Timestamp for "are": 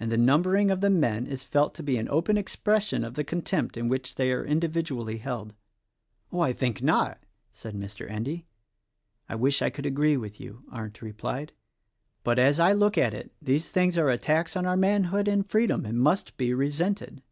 4.32-4.44, 13.96-14.10